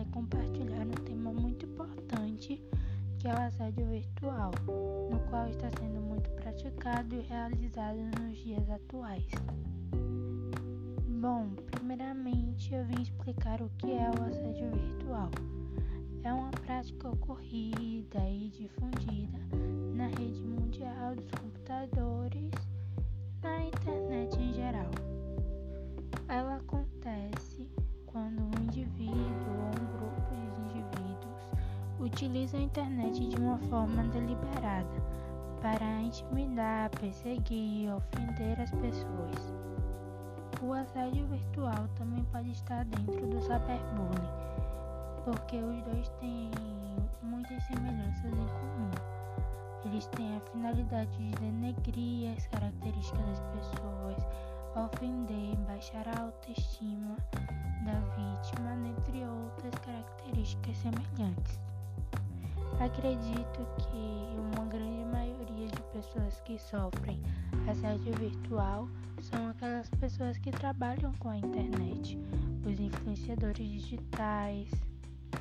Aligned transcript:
e 0.00 0.04
compartilhar 0.06 0.86
um 0.86 1.04
tema 1.04 1.32
muito 1.32 1.66
importante 1.66 2.62
que 3.18 3.28
é 3.28 3.32
o 3.32 3.38
assédio 3.38 3.86
virtual, 3.86 4.50
no 5.10 5.18
qual 5.30 5.48
está 5.48 5.70
sendo 5.80 5.98
muito 5.98 6.28
praticado 6.32 7.14
e 7.14 7.20
realizado 7.20 7.98
nos 8.20 8.36
dias 8.36 8.68
atuais. 8.68 9.24
Bom, 11.08 11.48
primeiramente 11.70 12.74
eu 12.74 12.84
vim 12.84 13.00
explicar 13.00 13.62
o 13.62 13.70
que 13.78 13.92
é 13.92 14.10
o 14.10 14.24
assédio 14.24 14.70
virtual. 14.72 15.30
É 16.22 16.32
uma 16.34 16.50
prática 16.50 17.08
ocorrida 17.08 18.28
e 18.28 18.50
difundida 18.50 19.38
na 19.94 20.08
rede 20.08 20.42
mundial 20.42 21.14
dos 21.14 21.30
computadores, 21.30 22.50
na 23.42 23.64
internet 23.64 24.38
em 24.38 24.52
geral. 24.52 24.90
Ela 26.28 26.60
utiliza 32.04 32.58
a 32.58 32.60
internet 32.60 33.26
de 33.26 33.36
uma 33.36 33.58
forma 33.58 34.04
deliberada 34.04 35.02
para 35.62 36.02
intimidar, 36.02 36.90
perseguir 37.00 37.84
e 37.84 37.90
ofender 37.90 38.60
as 38.60 38.70
pessoas. 38.72 39.54
O 40.62 40.72
assédio 40.72 41.26
virtual 41.26 41.88
também 41.96 42.22
pode 42.24 42.50
estar 42.50 42.84
dentro 42.84 43.26
do 43.26 43.40
cyberbullying, 43.40 44.28
porque 45.24 45.56
os 45.56 45.82
dois 45.82 46.08
têm 46.20 46.50
muitas 47.22 47.62
semelhanças 47.64 48.32
em 48.32 48.46
comum. 48.46 48.90
Eles 49.86 50.06
têm 50.08 50.36
a 50.36 50.40
finalidade 50.40 51.16
de 51.16 51.30
denegrir 51.40 52.34
as 52.36 52.46
características 52.48 53.26
das 53.26 53.40
pessoas, 53.40 54.26
ofender, 54.76 55.56
baixar 55.66 56.06
a 56.08 56.22
autoestima 56.22 57.16
da 57.84 57.98
vítima, 58.16 58.76
dentre 58.82 59.24
outras 59.24 59.74
características 59.76 60.76
semelhantes. 60.76 61.73
Acredito 62.80 63.66
que 63.78 64.36
uma 64.36 64.66
grande 64.66 65.04
maioria 65.10 65.68
de 65.68 65.82
pessoas 65.92 66.40
que 66.40 66.58
sofrem 66.58 67.20
assédio 67.70 68.12
virtual 68.18 68.88
são 69.22 69.48
aquelas 69.48 69.88
pessoas 69.90 70.36
que 70.38 70.50
trabalham 70.50 71.12
com 71.18 71.30
a 71.30 71.36
internet, 71.36 72.18
os 72.66 72.78
influenciadores 72.78 73.56
digitais, 73.56 74.68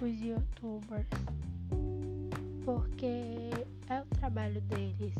os 0.01 0.21
youtubers, 0.21 1.07
porque 2.63 3.49
é 3.89 4.01
o 4.01 4.05
trabalho 4.19 4.61
deles. 4.61 5.13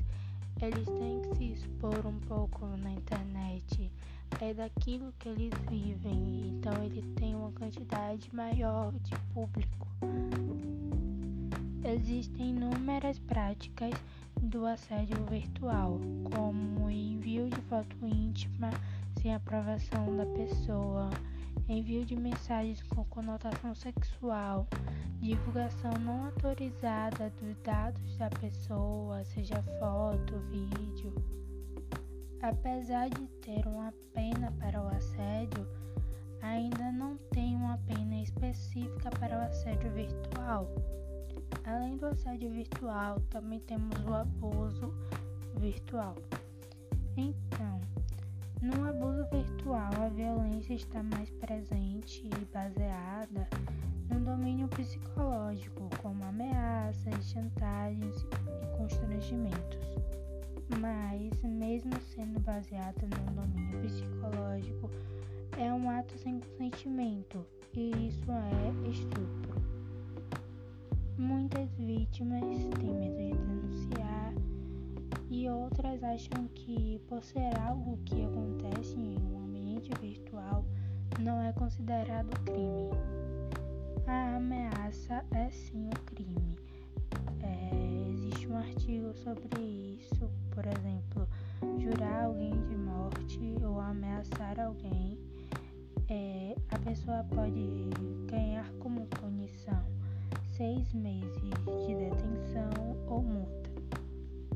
Eles 0.62 0.86
têm 0.86 1.22
que 1.22 1.38
se 1.38 1.52
expor 1.54 2.06
um 2.06 2.20
pouco 2.22 2.66
na 2.78 2.92
internet, 2.92 3.92
é 4.40 4.54
daquilo 4.54 5.12
que 5.20 5.30
eles 5.30 5.54
vivem, 5.70 6.48
então 6.48 6.84
eles 6.84 7.06
têm 7.16 7.36
uma 7.36 7.52
quantidade 7.52 8.34
maior 8.34 8.94
de 8.94 9.16
público. 9.34 9.88
Existem 11.94 12.50
inúmeras 12.50 13.20
práticas 13.20 13.94
do 14.42 14.66
assédio 14.66 15.16
virtual, 15.30 16.02
como 16.36 16.90
envio 16.90 17.48
de 17.48 17.62
foto 17.70 17.96
íntima 18.02 18.72
sem 19.22 19.36
aprovação 19.36 20.18
da 20.18 20.26
pessoa, 20.26 21.12
envio 21.70 22.04
de 22.04 22.16
mensagens 22.16 22.82
com 22.82 23.06
conotação 23.06 23.76
sexual, 23.76 24.68
divulgação 25.22 25.92
não 26.00 26.26
autorizada 26.26 27.32
dos 27.40 27.56
dados 27.62 28.18
da 28.18 28.30
pessoa, 28.32 29.24
seja 29.26 29.62
foto, 29.80 30.40
vídeo. 30.50 31.14
Apesar 32.42 33.08
de 33.08 33.28
ter 33.44 33.68
uma 33.68 33.94
pena 34.16 34.52
para 34.54 34.82
o 34.82 34.88
assédio, 34.88 35.68
ainda 36.42 36.92
não 36.92 37.18
tem 37.32 37.56
uma 37.56 37.78
pena 37.86 38.16
específica 38.16 39.12
para 39.12 39.38
o 39.38 39.42
assédio 39.42 39.92
virtual. 39.92 40.68
Além 41.66 41.96
do 41.96 42.08
assédio 42.08 42.52
virtual, 42.52 43.20
também 43.30 43.60
temos 43.62 43.98
o 44.06 44.14
abuso 44.14 44.94
virtual. 45.56 46.16
Então, 47.16 47.80
no 48.62 48.88
abuso 48.88 49.26
virtual, 49.32 49.92
a 50.02 50.10
violência 50.10 50.74
está 50.74 51.02
mais 51.02 51.30
presente 51.32 52.26
e 52.26 52.46
baseada 52.54 53.48
no 54.10 54.20
domínio 54.20 54.68
psicológico, 54.68 55.90
como 56.02 56.26
ameaças, 56.26 57.30
chantagens 57.30 58.22
e 58.22 58.78
constrangimentos. 58.78 59.80
Mas, 60.80 61.42
mesmo 61.44 61.94
sendo 62.14 62.42
baseado 62.42 63.04
no 63.04 63.42
domínio 63.42 63.80
psicológico, 63.82 64.90
é 65.58 65.72
um 65.72 65.90
ato 65.90 66.18
sem 66.18 66.42
consentimento 66.42 67.46
e 67.74 68.08
isso 68.08 68.32
é 68.32 68.90
estupro. 68.90 69.63
Muitas 71.24 71.74
vítimas 71.78 72.42
têm 72.82 72.94
medo 72.94 73.16
de 73.16 73.46
denunciar 73.48 74.34
e 75.30 75.48
outras 75.48 76.04
acham 76.04 76.50
que, 76.54 77.00
por 77.08 77.24
ser 77.24 77.58
algo 77.62 77.98
que 78.04 78.26
acontece 78.26 79.00
em 79.00 79.18
um 79.20 79.46
ambiente 79.46 79.90
virtual, 80.02 80.66
não 81.22 81.42
é 81.42 81.54
considerado 81.54 82.30
crime. 82.44 82.92
A 84.06 84.36
ameaça 84.36 85.24
é 85.32 85.50
sim 85.50 85.86
um 85.86 86.06
crime. 86.06 86.58
É, 87.42 88.10
existe 88.10 88.46
um 88.50 88.58
artigo 88.58 89.14
sobre 89.14 89.62
isso, 90.02 90.30
por 90.52 90.66
exemplo, 90.66 91.26
jurar 91.80 92.26
alguém 92.26 92.52
de 92.68 92.76
morte 92.76 93.56
ou 93.64 93.80
ameaçar 93.80 94.60
alguém. 94.60 95.18
É, 96.10 96.54
a 96.70 96.78
pessoa 96.80 97.24
pode 97.34 97.90
seis 100.58 100.94
meses 100.94 101.42
de 101.88 101.96
detenção 101.96 102.70
ou 103.08 103.24
multa. 103.24 103.72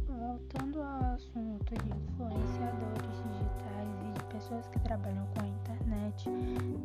Voltando 0.08 0.80
ao 0.80 1.16
assunto 1.16 1.74
de 1.74 1.90
influenciadores 1.90 3.18
digitais 3.24 3.96
e 4.06 4.14
de 4.14 4.24
pessoas 4.26 4.68
que 4.68 4.80
trabalham 4.82 5.26
com 5.34 5.42
a 5.42 5.48
internet, 5.48 6.30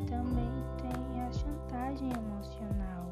também 0.09 0.51
tem 0.81 1.22
a 1.22 1.31
chantagem 1.31 2.11
emocional, 2.11 3.06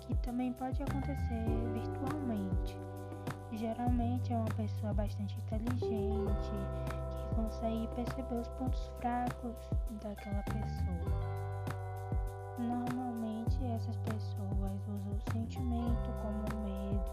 que 0.00 0.14
também 0.16 0.52
pode 0.52 0.82
acontecer 0.82 1.46
virtualmente. 1.72 2.78
Geralmente 3.52 4.32
é 4.32 4.36
uma 4.36 4.54
pessoa 4.54 4.92
bastante 4.92 5.34
inteligente, 5.46 6.50
que 7.16 7.34
consegue 7.34 7.88
perceber 7.94 8.34
os 8.34 8.48
pontos 8.48 8.90
fracos 9.00 9.56
daquela 10.02 10.42
pessoa. 10.42 11.38
Normalmente 12.58 13.64
essas 13.64 13.96
pessoas 13.96 14.17
usam 14.88 15.12
o 15.12 15.32
sentimento 15.32 16.10
como 16.22 16.38
o 16.38 16.64
medo, 16.64 17.10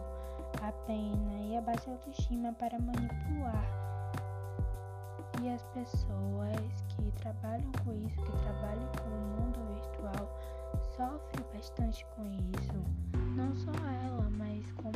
a 0.62 0.72
pena 0.86 1.34
e 1.42 1.58
a 1.58 1.62
baixa 1.62 1.92
autoestima 1.92 2.54
para 2.54 2.80
manipular. 2.80 3.66
E 5.42 5.50
as 5.50 5.64
pessoas 5.66 6.84
que 6.90 7.12
trabalham 7.22 7.72
com 7.84 7.94
isso, 7.94 8.16
que 8.22 8.32
trabalham 8.44 8.90
com 8.98 9.10
o 9.10 9.42
mundo 9.42 9.60
virtual, 9.74 10.40
sofrem 10.96 11.46
bastante 11.54 12.06
com 12.16 12.24
isso. 12.32 12.74
Não 13.36 13.54
só 13.56 13.72
ela, 14.06 14.30
mas 14.38 14.72
como 14.74 14.96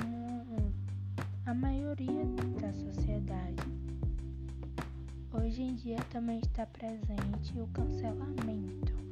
a 1.46 1.54
maioria 1.54 2.26
da 2.62 2.72
sociedade. 2.72 3.64
Hoje 5.34 5.64
em 5.64 5.76
dia 5.76 5.98
também 6.12 6.40
está 6.40 6.66
presente 6.68 7.60
o 7.60 7.68
cancelamento 7.68 9.09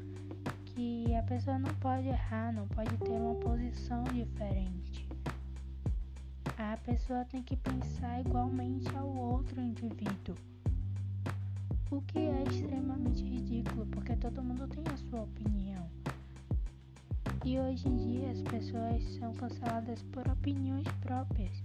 que 0.78 1.16
a 1.16 1.24
pessoa 1.24 1.58
não 1.58 1.74
pode 1.78 2.08
errar, 2.08 2.54
não 2.54 2.68
pode 2.68 2.96
ter 2.98 3.10
uma 3.10 3.34
posição 3.34 4.04
diferente. 4.04 5.10
A 6.56 6.78
pessoa 6.78 7.26
tem 7.26 7.42
que 7.42 7.56
pensar 7.56 8.22
igualmente 8.22 8.88
ao 8.96 9.08
outro 9.08 9.60
indivíduo. 9.60 10.36
O 11.90 12.00
que 12.02 12.20
é 12.20 12.44
extremamente 12.44 13.24
ridículo, 13.24 13.88
porque 13.88 14.16
todo 14.18 14.44
mundo 14.44 14.68
tem 14.68 14.84
a 14.94 14.98
sua 14.98 15.24
opinião. 15.24 15.90
E 17.44 17.60
hoje 17.60 17.88
em 17.88 17.96
dia 17.96 18.30
as 18.30 18.42
pessoas 18.44 19.04
são 19.18 19.34
canceladas 19.34 20.04
por 20.04 20.28
opiniões 20.28 20.88
próprias. 21.02 21.64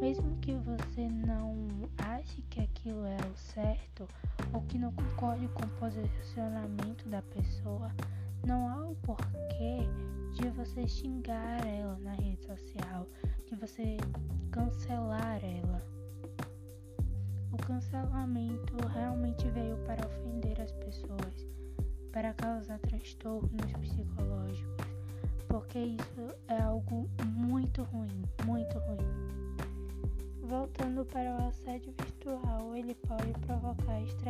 Mesmo 0.00 0.36
que 0.36 0.54
você 0.54 1.08
não 1.08 1.68
ache 1.98 2.42
que 2.42 2.60
aquilo 2.60 3.04
é 3.04 3.16
o 3.16 3.36
certo 3.36 4.06
ou 4.52 4.60
que 4.62 4.78
não 4.78 4.92
concorde 4.92 5.48
com 5.48 5.64
o 5.64 5.78
posicionamento 5.80 7.08
da 7.08 7.22
pessoa, 7.22 7.90
não 8.46 8.68
há 8.68 8.86
o 8.88 8.94
porquê 8.96 9.88
de 10.32 10.48
você 10.50 10.86
xingar 10.86 11.66
ela 11.66 11.98
na 11.98 12.12
rede 12.12 12.42
social, 12.44 13.06
de 13.46 13.56
você 13.56 13.96
cancelar 14.50 15.40
ela. 15.44 15.82
O 17.52 17.56
cancelamento 17.56 18.74
realmente 18.88 19.48
veio 19.50 19.76
para 19.78 20.06
ofender 20.06 20.60
as 20.60 20.72
pessoas, 20.72 21.46
para 22.12 22.32
causar 22.34 22.78
transtornos 22.78 23.72
psicológicos, 23.80 24.86
porque 25.48 25.78
isso 25.78 26.36
é 26.48 26.60
algo 26.62 27.08
muito 27.26 27.82
ruim, 27.84 28.22
muito 28.44 28.78
ruim. 28.78 29.30
Voltando 30.42 31.04
para 31.04 31.36
o 31.36 31.48
assédio 31.48 31.92
virtual, 31.96 32.74
ele 32.74 32.94
pode 32.94 33.32
provocar 33.46 34.00
estresse 34.02 34.29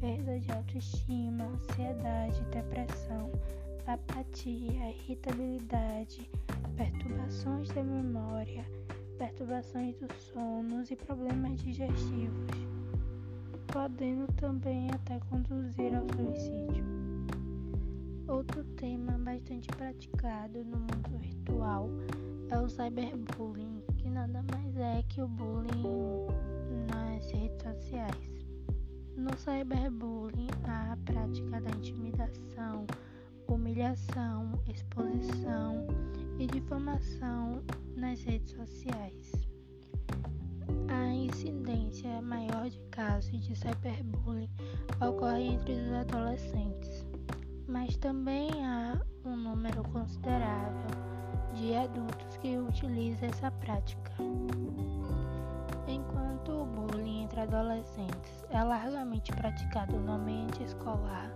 perda 0.00 0.40
de 0.40 0.50
autoestima, 0.50 1.44
ansiedade, 1.44 2.42
depressão, 2.50 3.30
apatia, 3.86 4.90
irritabilidade, 4.90 6.30
perturbações 6.74 7.68
da 7.68 7.84
memória, 7.84 8.64
perturbações 9.18 9.94
do 9.96 10.08
sono 10.14 10.82
e 10.90 10.96
problemas 10.96 11.60
digestivos, 11.60 12.50
podendo 13.66 14.26
também 14.34 14.90
até 14.90 15.20
conduzir 15.28 15.94
ao 15.94 16.06
suicídio. 16.16 16.84
Outro 18.26 18.64
tema 18.76 19.18
bastante 19.18 19.68
praticado 19.68 20.64
no 20.64 20.78
mundo 20.78 21.18
virtual 21.18 21.90
é 22.48 22.58
o 22.58 22.68
cyberbullying, 22.68 23.82
que 23.98 24.08
nada 24.08 24.42
mais 24.50 24.76
é 24.78 25.02
que 25.08 25.20
o 25.20 25.28
bullying 25.28 26.26
nas 26.88 27.30
redes 27.32 27.62
sociais. 27.62 28.39
No 29.20 29.36
cyberbullying, 29.36 30.48
há 30.64 30.92
a 30.92 30.96
prática 31.04 31.60
da 31.60 31.68
intimidação, 31.76 32.86
humilhação, 33.46 34.58
exposição 34.66 35.86
e 36.38 36.46
difamação 36.46 37.62
nas 37.96 38.22
redes 38.24 38.52
sociais. 38.52 39.32
A 40.88 41.06
incidência 41.12 42.22
maior 42.22 42.70
de 42.70 42.80
casos 42.90 43.38
de 43.46 43.54
cyberbullying 43.54 44.48
ocorre 45.06 45.48
entre 45.48 45.74
os 45.74 45.92
adolescentes, 45.92 47.04
mas 47.68 47.98
também 47.98 48.48
há 48.64 48.98
um 49.26 49.36
número 49.36 49.82
considerável 49.90 50.90
de 51.56 51.74
adultos 51.74 52.38
que 52.38 52.56
utilizam 52.56 53.28
essa 53.28 53.50
prática. 53.50 54.12
Enquanto 55.86 56.52
o 56.52 56.64
bullying 56.64 57.24
entre 57.24 57.40
adolescentes 57.40 58.44
é 58.50 58.59
praticado 59.28 59.98
no 59.98 60.12
ambiente 60.12 60.62
escolar, 60.62 61.30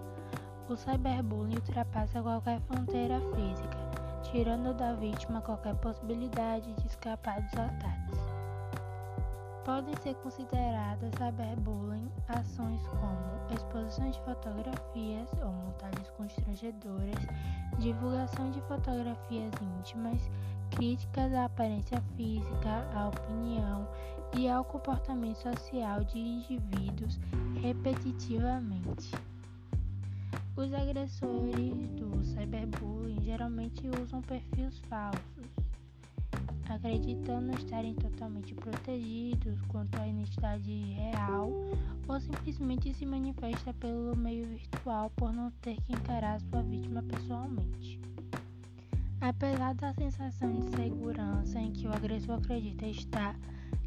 o 0.69 0.75
cyberbullying 0.77 1.57
ultrapassa 1.57 2.23
qualquer 2.23 2.59
fronteira 2.63 3.21
física, 3.35 3.79
tirando 4.23 4.73
da 4.75 4.95
vítima 4.95 5.43
qualquer 5.43 5.75
possibilidade 5.77 6.73
de 6.73 6.87
escapar 6.87 7.43
dos 7.43 7.53
ataques. 7.53 8.19
Podem 9.65 9.95
ser 9.97 10.15
consideradas 10.17 11.11
cyberbullying 11.19 12.11
ações 12.29 12.81
como 12.87 13.55
exposição 13.55 14.11
de 14.11 14.21
fotografias 14.21 15.29
ou 15.43 15.53
montagens 15.53 16.11
constrangedoras, 16.17 17.27
divulgação 17.79 18.51
de 18.51 18.61
fotografias 18.63 19.53
íntimas, 19.79 20.31
críticas 20.71 21.33
à 21.35 21.45
aparência 21.45 22.03
física, 22.17 22.89
à 22.95 23.09
opinião 23.09 23.87
e 24.37 24.49
ao 24.49 24.65
comportamento 24.65 25.37
social 25.37 26.03
de 26.05 26.19
indivíduos 26.19 27.21
repetitivamente. 27.65 29.11
Os 30.55 30.75
agressores 30.75 31.89
do 31.93 32.23
cyberbullying 32.23 33.23
geralmente 33.23 33.89
usam 34.03 34.21
perfis 34.21 34.79
falsos, 34.81 35.47
acreditando 36.69 37.57
estarem 37.57 37.95
totalmente 37.95 38.55
protegidos 38.55 39.59
quanto 39.69 39.99
à 39.99 40.07
identidade 40.07 40.71
real 40.93 41.51
ou 42.07 42.21
simplesmente 42.21 42.93
se 42.93 43.07
manifesta 43.07 43.73
pelo 43.73 44.15
meio 44.15 44.47
virtual 44.47 45.11
por 45.17 45.33
não 45.33 45.51
ter 45.63 45.81
que 45.85 45.93
encarar 45.95 46.39
sua 46.43 46.63
vítima 46.63 47.03
pessoalmente. 47.03 47.99
Apesar 49.23 49.75
da 49.75 49.95
sensação 49.95 50.53
de 50.53 50.69
segurança 50.77 51.59
em 51.59 51.73
que 51.73 51.87
o 51.87 51.95
agressor 51.95 52.37
acredita 52.37 52.87
estar, 52.87 53.35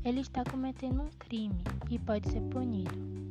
ele 0.03 0.21
está 0.21 0.43
cometendo 0.43 1.03
um 1.03 1.09
crime 1.19 1.61
e 1.91 1.99
pode 1.99 2.27
ser 2.31 2.41
punido. 2.41 3.26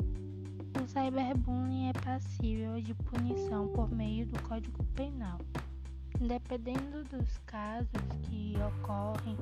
Cyberbullying 0.96 1.90
é 1.90 1.93
passível 1.93 2.81
de 2.81 2.94
punição 2.94 3.69
por 3.69 3.90
meio 3.90 4.25
do 4.25 4.43
Código 4.44 4.82
Penal. 4.94 5.38
Dependendo 6.19 7.04
dos 7.04 7.37
casos 7.44 7.90
que 8.22 8.54
ocorrem 8.66 9.37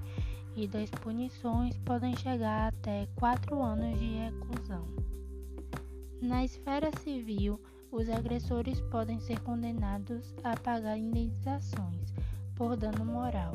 e 0.57 0.67
das 0.67 0.91
punições, 0.91 1.79
podem 1.79 2.17
chegar 2.17 2.73
até 2.73 3.07
4 3.15 3.63
anos 3.63 3.97
de 4.01 4.17
reclusão. 4.17 4.85
Na 6.21 6.45
esfera 6.45 6.91
civil, 6.99 7.61
os 7.93 8.09
agressores 8.09 8.81
podem 8.91 9.21
ser 9.21 9.39
condenados 9.43 10.35
a 10.43 10.57
pagar 10.57 10.99
indenizações 10.99 12.13
por 12.57 12.77
dano 12.77 13.05
moral. 13.05 13.53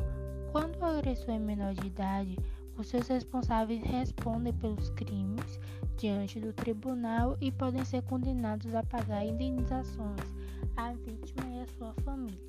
Quando 0.53 0.79
o 0.79 0.85
agressor 0.85 1.35
é 1.35 1.39
menor 1.39 1.73
de 1.73 1.87
idade, 1.87 2.39
os 2.79 2.87
seus 2.87 3.07
responsáveis 3.09 3.83
respondem 3.83 4.53
pelos 4.53 4.89
crimes 4.91 5.59
diante 5.97 6.39
do 6.39 6.53
tribunal 6.53 7.37
e 7.41 7.51
podem 7.51 7.83
ser 7.83 8.01
condenados 8.03 8.73
a 8.73 8.81
pagar 8.83 9.25
indenizações 9.25 10.33
à 10.77 10.93
vítima 10.93 11.45
e 11.51 11.61
à 11.61 11.67
sua 11.67 11.93
família. 12.05 12.39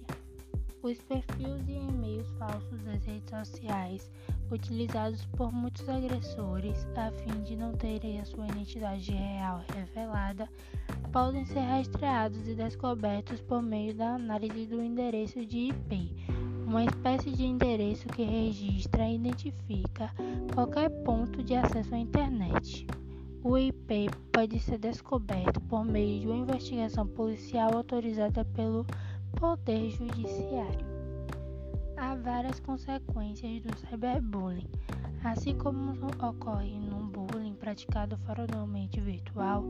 Os 0.83 0.99
perfis 1.03 1.69
e 1.69 1.73
e-mails 1.73 2.31
falsos 2.39 2.81
das 2.85 3.05
redes 3.05 3.29
sociais, 3.29 4.11
utilizados 4.51 5.27
por 5.37 5.53
muitos 5.53 5.87
agressores 5.89 6.87
a 6.97 7.11
fim 7.11 7.43
de 7.43 7.57
não 7.57 7.73
terem 7.73 8.21
a 8.21 8.25
sua 8.25 8.47
identidade 8.47 9.11
real 9.11 9.63
revelada, 9.75 10.49
podem 11.13 11.45
ser 11.45 11.61
rastreados 11.61 12.47
e 12.47 12.55
descobertos 12.55 13.41
por 13.41 13.61
meio 13.61 13.95
da 13.95 14.15
análise 14.15 14.65
do 14.67 14.81
endereço 14.81 15.45
de 15.45 15.71
IP 15.71 16.30
uma 16.71 16.85
espécie 16.85 17.33
de 17.33 17.45
endereço 17.45 18.07
que 18.07 18.23
registra 18.23 19.05
e 19.09 19.17
identifica 19.17 20.09
qualquer 20.55 20.89
ponto 21.03 21.43
de 21.43 21.57
acesso 21.57 21.93
à 21.93 21.99
internet. 21.99 22.87
O 23.43 23.59
IP 23.59 24.09
pode 24.33 24.61
ser 24.61 24.79
descoberto 24.79 25.61
por 25.63 25.85
meio 25.85 26.21
de 26.21 26.29
uma 26.29 26.37
investigação 26.37 27.09
policial 27.09 27.75
autorizada 27.75 28.45
pelo 28.45 28.87
Poder 29.33 29.91
Judiciário. 29.91 30.87
Há 31.97 32.15
várias 32.15 32.61
consequências 32.61 33.63
do 33.63 33.77
cyberbullying. 33.77 34.71
Assim 35.25 35.59
como 35.59 35.91
ocorre 36.23 36.79
num 36.79 37.09
bullying 37.09 37.55
praticado 37.55 38.17
fora 38.19 38.47
do 38.47 38.59
ambiente 38.59 39.01
virtual, 39.01 39.67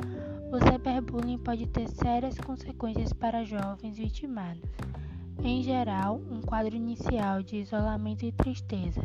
o 0.52 0.58
cyberbullying 0.70 1.38
pode 1.38 1.66
ter 1.66 1.88
sérias 1.88 2.36
consequências 2.36 3.10
para 3.14 3.42
jovens 3.42 3.96
vitimados. 3.96 4.68
Em 5.42 5.62
geral, 5.62 6.20
um 6.30 6.42
quadro 6.42 6.76
inicial 6.76 7.42
de 7.42 7.56
isolamento 7.56 8.26
e 8.26 8.32
tristeza 8.32 9.00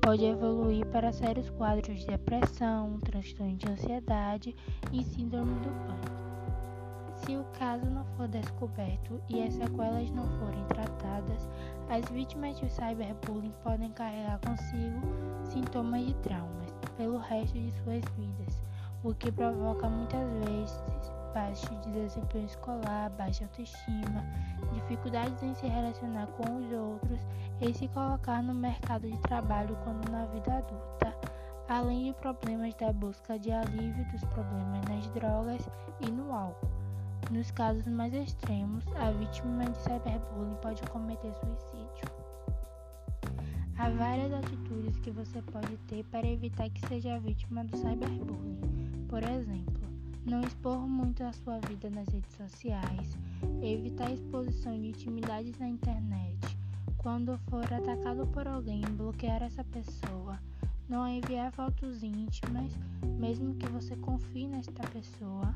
pode 0.00 0.24
evoluir 0.24 0.86
para 0.86 1.12
sérios 1.12 1.50
quadros 1.50 2.00
de 2.00 2.06
depressão, 2.06 2.98
transtorno 3.00 3.54
de 3.54 3.68
ansiedade 3.68 4.56
e 4.90 5.04
síndrome 5.04 5.52
do 5.60 5.68
pânico. 5.84 6.24
Se 7.16 7.36
o 7.36 7.44
caso 7.58 7.84
não 7.84 8.04
for 8.16 8.26
descoberto 8.28 9.20
e 9.28 9.42
as 9.42 9.52
sequelas 9.52 10.10
não 10.10 10.26
forem 10.38 10.64
tratadas, 10.68 11.46
as 11.90 12.10
vítimas 12.10 12.58
de 12.58 12.70
cyberbullying 12.70 13.52
podem 13.62 13.90
carregar 13.90 14.40
consigo 14.40 15.00
sintomas 15.44 16.06
de 16.06 16.14
traumas 16.14 16.72
pelo 16.96 17.18
resto 17.18 17.58
de 17.58 17.70
suas 17.82 18.02
vidas, 18.16 18.62
o 19.02 19.14
que 19.14 19.30
provoca 19.30 19.86
muitas 19.88 20.26
vezes 20.46 21.13
baixo 21.34 21.74
de 21.82 21.90
desempenho 21.90 22.46
escolar, 22.46 23.10
baixa 23.10 23.44
autoestima, 23.44 24.24
dificuldades 24.72 25.42
em 25.42 25.52
se 25.54 25.66
relacionar 25.66 26.28
com 26.28 26.58
os 26.58 26.72
outros 26.72 27.20
e 27.60 27.74
se 27.74 27.88
colocar 27.88 28.40
no 28.42 28.54
mercado 28.54 29.10
de 29.10 29.18
trabalho 29.18 29.76
quando 29.82 30.08
na 30.10 30.24
vida 30.26 30.54
adulta, 30.54 31.14
além 31.68 32.04
de 32.04 32.12
problemas 32.14 32.72
da 32.74 32.92
busca 32.92 33.36
de 33.38 33.50
alívio 33.50 34.04
dos 34.12 34.24
problemas 34.26 34.80
nas 34.88 35.10
drogas 35.10 35.68
e 36.00 36.10
no 36.10 36.32
álcool. 36.32 36.68
Nos 37.30 37.50
casos 37.50 37.86
mais 37.88 38.14
extremos, 38.14 38.84
a 38.96 39.10
vítima 39.10 39.64
de 39.64 39.78
cyberbullying 39.78 40.56
pode 40.62 40.82
cometer 40.82 41.32
suicídio. 41.34 42.14
Há 43.76 43.90
várias 43.90 44.32
atitudes 44.32 44.96
que 44.98 45.10
você 45.10 45.42
pode 45.42 45.76
ter 45.88 46.04
para 46.04 46.26
evitar 46.26 46.70
que 46.70 46.86
seja 46.86 47.18
vítima 47.18 47.64
do 47.64 47.76
cyberbullying. 47.76 49.06
Por 49.08 49.22
exemplo, 49.24 49.73
não 50.26 50.40
expor 50.40 50.78
muito 50.78 51.22
a 51.22 51.32
sua 51.32 51.58
vida 51.68 51.90
nas 51.90 52.08
redes 52.08 52.34
sociais, 52.34 53.16
evitar 53.62 54.10
exposição 54.10 54.72
de 54.80 54.88
intimidades 54.88 55.58
na 55.58 55.68
internet. 55.68 56.56
Quando 56.96 57.38
for 57.50 57.64
atacado 57.70 58.26
por 58.28 58.48
alguém, 58.48 58.80
bloquear 58.96 59.42
essa 59.42 59.62
pessoa. 59.64 60.38
Não 60.88 61.06
enviar 61.06 61.52
fotos 61.52 62.02
íntimas, 62.02 62.72
mesmo 63.18 63.54
que 63.54 63.66
você 63.66 63.94
confie 63.96 64.46
nesta 64.46 64.82
pessoa. 64.88 65.54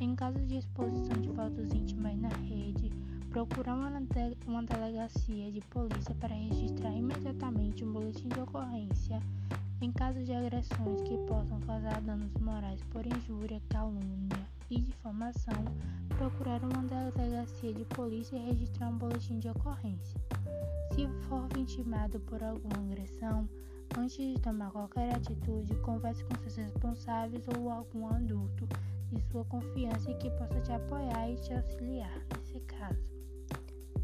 Em 0.00 0.14
caso 0.14 0.38
de 0.40 0.56
exposição 0.56 1.20
de 1.20 1.28
fotos 1.30 1.72
íntimas 1.72 2.18
na 2.18 2.28
rede, 2.28 2.90
procurar 3.30 3.74
uma, 3.74 3.90
uma 4.46 4.62
delegacia 4.62 5.50
de 5.50 5.60
polícia 5.62 6.14
para 6.20 6.34
registrar 6.34 6.92
imediatamente 6.92 7.84
um 7.84 7.92
boletim 7.92 8.28
de 8.28 8.40
ocorrência 8.40 9.20
em 9.84 9.90
caso 9.90 10.22
de 10.22 10.32
agressões 10.32 11.02
que 11.02 11.18
possam 11.26 11.58
causar 11.60 12.00
danos 12.02 12.32
morais 12.34 12.80
por 12.84 13.04
injúria, 13.04 13.60
calúnia 13.68 14.46
e 14.70 14.80
difamação, 14.80 15.64
procurar 16.16 16.62
uma 16.62 16.84
delegacia 16.84 17.72
de 17.72 17.84
polícia 17.86 18.36
e 18.36 18.46
registrar 18.46 18.88
um 18.88 18.98
boletim 18.98 19.40
de 19.40 19.48
ocorrência. 19.48 20.20
Se 20.94 21.08
for 21.26 21.48
vitimado 21.54 22.20
por 22.20 22.42
alguma 22.42 22.92
agressão, 22.92 23.48
antes 23.98 24.16
de 24.16 24.40
tomar 24.40 24.70
qualquer 24.70 25.14
atitude, 25.16 25.74
converse 25.76 26.24
com 26.24 26.36
seus 26.36 26.56
responsáveis 26.56 27.44
ou 27.48 27.68
algum 27.68 28.06
adulto 28.06 28.68
de 29.10 29.20
sua 29.30 29.44
confiança 29.46 30.14
que 30.14 30.30
possa 30.30 30.60
te 30.60 30.70
apoiar 30.70 31.28
e 31.28 31.36
te 31.36 31.52
auxiliar 31.52 32.18
nesse 32.36 32.60
caso. 32.60 33.12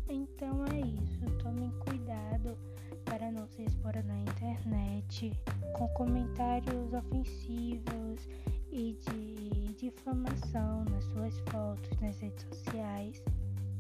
Então 0.09 0.65
é 0.67 0.81
isso, 0.81 1.27
tomem 1.43 1.71
cuidado 1.81 2.57
para 3.05 3.31
não 3.31 3.47
se 3.49 3.63
expor 3.63 3.93
na 4.05 4.19
internet 4.21 5.33
com 5.77 5.87
comentários 5.89 6.93
ofensivos 6.93 8.29
e 8.73 8.97
de 9.11 9.75
difamação 9.75 10.85
nas 10.87 11.05
suas 11.05 11.39
fotos 11.51 12.01
nas 12.01 12.19
redes 12.19 12.45
sociais. 12.45 13.23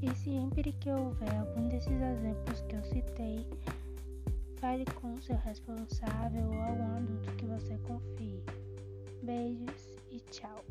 E 0.01 0.15
sempre 0.15 0.73
que 0.73 0.91
houver 0.91 1.35
algum 1.35 1.69
desses 1.69 2.01
exemplos 2.01 2.61
que 2.69 2.77
eu 2.77 2.85
citei, 2.85 3.47
fale 4.61 4.85
com 5.01 5.15
o 5.15 5.23
seu 5.23 5.37
responsável 5.39 6.47
ou 6.47 6.61
algum 6.61 6.97
adulto 6.97 7.33
que 7.37 7.47
você 7.47 7.77
confie. 7.79 8.43
Beijos 9.23 9.97
e 10.11 10.21
tchau. 10.31 10.65